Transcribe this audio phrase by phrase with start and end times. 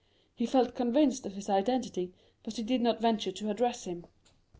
[0.33, 2.11] He felt convinced of his identity,
[2.43, 4.07] but he did not venture to address him."